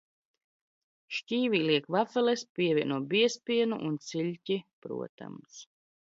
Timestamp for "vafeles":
1.95-2.43